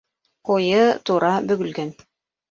[0.49, 0.79] Ҡуйы,
[1.09, 1.93] тура, бөгөлгән.